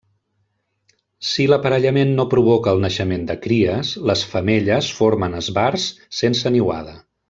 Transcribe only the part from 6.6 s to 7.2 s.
niuada.